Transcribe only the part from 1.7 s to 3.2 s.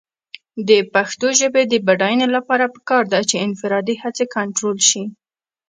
بډاینې لپاره پکار ده